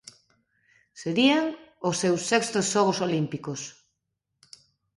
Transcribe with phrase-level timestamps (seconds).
[1.01, 1.45] Serían
[1.89, 3.61] os seus sextos xogos olímpicos.